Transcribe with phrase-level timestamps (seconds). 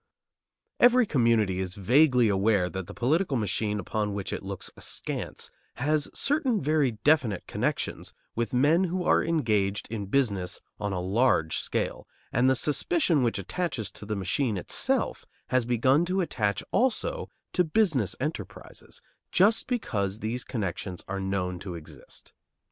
[0.79, 6.09] Every community is vaguely aware that the political machine upon which it looks askance has
[6.11, 12.07] certain very definite connections with men who are engaged in business on a large scale,
[12.33, 17.63] and the suspicion which attaches to the machine itself has begun to attach also to
[17.63, 22.33] business enterprises, just because these connections are known to exist.